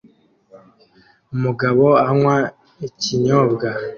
Umugabo 1.33 1.85
anywa 2.07 2.35
ikinyobwa 2.87 3.67